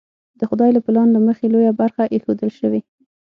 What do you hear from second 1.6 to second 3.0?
برخه ایښودل شوې.